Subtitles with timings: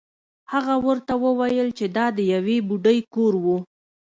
[0.51, 3.45] هغه ورته وویل چې دا د یوې بوډۍ کور و.